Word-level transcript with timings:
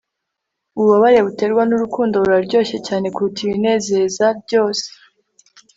ububabare 0.77 1.19
buterwa 1.27 1.61
nurukundo 1.65 2.15
buraryoshye 2.23 2.77
cyane 2.87 3.07
kuruta 3.13 3.39
ibinezeza 3.45 4.25
byose 4.43 4.85